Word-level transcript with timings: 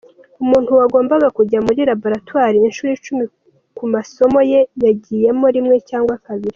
Umuntu 0.43 0.69
wagombaga 0.79 1.27
kujya 1.37 1.59
muri 1.65 1.79
laboratwari 1.89 2.57
incuro 2.67 2.89
icumi 2.97 3.23
ku 3.77 3.83
masomo 3.93 4.39
ye 4.51 4.59
yagiyemo 4.83 5.45
rimwe 5.55 5.77
cyangwa 5.89 6.15
kabiri. 6.25 6.49